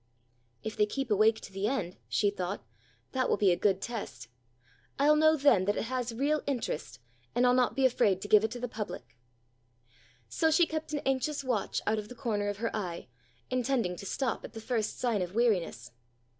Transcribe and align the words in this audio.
"If 0.63 0.75
they 0.75 0.87
keep 0.87 1.11
awake 1.11 1.39
to 1.41 1.53
the 1.53 1.67
end," 1.67 1.95
she 2.09 2.31
thought, 2.31 2.65
"that 3.11 3.29
will 3.29 3.37
be 3.37 3.51
a 3.51 3.55
good 3.55 3.79
test. 3.79 4.29
I'll 4.97 5.15
know 5.15 5.35
then 5.35 5.65
that 5.65 5.75
it 5.75 5.83
has 5.83 6.11
real 6.11 6.41
interest 6.47 6.97
and 7.35 7.45
I'll 7.45 7.53
not 7.53 7.75
be 7.75 7.85
afraid 7.85 8.19
to 8.23 8.27
give 8.27 8.43
it 8.43 8.49
to 8.49 8.59
the 8.59 8.67
public." 8.67 9.15
So 10.27 10.49
she 10.49 10.65
kept 10.65 10.91
an 10.91 11.03
anxious 11.05 11.43
watch 11.43 11.83
out 11.85 11.99
of 11.99 12.09
the 12.09 12.15
corner 12.15 12.47
of 12.49 12.57
her 12.57 12.75
eye, 12.75 13.09
intending 13.51 13.95
to 13.97 14.07
stop 14.07 14.43
at 14.43 14.53
the 14.53 14.59
first 14.59 14.97
sign 14.97 15.21
of 15.21 15.35
weariness. 15.35 15.91